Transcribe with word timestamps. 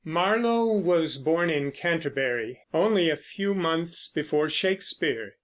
Marlowe 0.03 0.65
was 0.65 1.19
born 1.19 1.51
in 1.51 1.71
Canterbury, 1.71 2.57
only 2.73 3.11
a 3.11 3.15
few 3.15 3.53
months 3.53 4.09
before 4.11 4.49
Shakespeare. 4.49 5.35